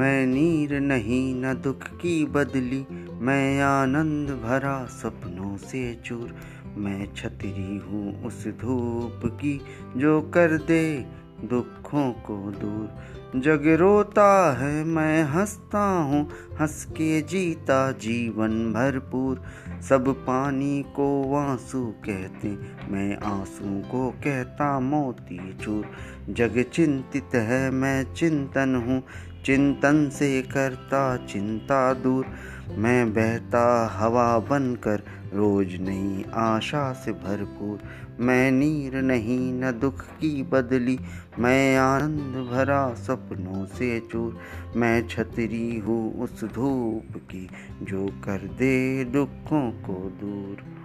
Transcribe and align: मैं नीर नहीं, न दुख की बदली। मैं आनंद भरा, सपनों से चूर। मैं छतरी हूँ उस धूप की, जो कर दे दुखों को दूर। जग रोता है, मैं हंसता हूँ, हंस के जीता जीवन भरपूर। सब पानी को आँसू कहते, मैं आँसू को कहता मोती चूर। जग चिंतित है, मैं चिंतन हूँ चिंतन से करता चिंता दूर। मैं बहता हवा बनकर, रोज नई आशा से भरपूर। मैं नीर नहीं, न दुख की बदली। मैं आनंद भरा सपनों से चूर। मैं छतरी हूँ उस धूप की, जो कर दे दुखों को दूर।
मैं 0.00 0.26
नीर 0.26 0.80
नहीं, 0.80 1.34
न 1.34 1.54
दुख 1.54 1.82
की 1.82 2.24
बदली। 2.24 2.86
मैं 3.20 3.62
आनंद 3.62 4.30
भरा, 4.30 4.86
सपनों 4.86 5.56
से 5.56 5.94
चूर। 6.04 6.36
मैं 6.76 7.14
छतरी 7.14 7.78
हूँ 7.78 8.24
उस 8.24 8.46
धूप 8.46 9.20
की, 9.24 9.60
जो 9.96 10.20
कर 10.20 10.58
दे 10.58 11.06
दुखों 11.44 12.12
को 12.12 12.36
दूर। 12.50 12.88
जग 13.40 13.66
रोता 13.66 14.52
है, 14.58 14.84
मैं 14.84 15.24
हंसता 15.24 15.98
हूँ, 15.98 16.30
हंस 16.60 16.84
के 16.84 17.22
जीता 17.22 17.92
जीवन 17.92 18.72
भरपूर। 18.72 19.42
सब 19.88 20.08
पानी 20.08 20.82
को 20.82 21.36
आँसू 21.36 21.86
कहते, 21.86 22.48
मैं 22.92 23.16
आँसू 23.16 23.90
को 23.90 24.10
कहता 24.10 24.80
मोती 24.80 25.58
चूर। 25.62 25.86
जग 26.30 26.64
चिंतित 26.72 27.34
है, 27.34 27.70
मैं 27.70 28.14
चिंतन 28.14 28.74
हूँ 28.74 29.02
चिंतन 29.44 30.08
से 30.08 30.42
करता 30.42 31.16
चिंता 31.16 31.94
दूर। 31.94 32.26
मैं 32.70 33.12
बहता 33.12 33.88
हवा 33.88 34.38
बनकर, 34.38 35.02
रोज 35.34 35.74
नई 35.80 36.24
आशा 36.34 36.92
से 36.92 37.12
भरपूर। 37.12 37.78
मैं 38.20 38.50
नीर 38.50 38.96
नहीं, 38.96 39.52
न 39.52 39.72
दुख 39.80 40.02
की 40.02 40.42
बदली। 40.42 40.98
मैं 41.38 41.76
आनंद 41.76 42.48
भरा 42.50 42.94
सपनों 42.94 43.66
से 43.66 44.00
चूर। 44.12 44.38
मैं 44.76 45.08
छतरी 45.08 45.78
हूँ 45.78 46.20
उस 46.20 46.44
धूप 46.44 47.16
की, 47.16 47.48
जो 47.82 48.06
कर 48.06 48.38
दे 48.38 49.04
दुखों 49.04 49.70
को 49.70 50.12
दूर। 50.20 50.80